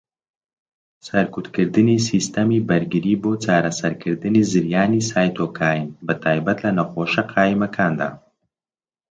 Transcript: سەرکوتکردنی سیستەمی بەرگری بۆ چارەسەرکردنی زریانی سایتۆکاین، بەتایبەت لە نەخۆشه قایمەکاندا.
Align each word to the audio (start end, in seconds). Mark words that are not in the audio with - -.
سەرکوتکردنی 1.07 1.97
سیستەمی 2.09 2.63
بەرگری 2.69 3.19
بۆ 3.21 3.31
چارەسەرکردنی 3.43 4.47
زریانی 4.51 5.05
سایتۆکاین، 5.09 5.85
بەتایبەت 6.05 6.59
لە 6.65 6.71
نەخۆشه 6.77 7.23
قایمەکاندا. 7.33 8.09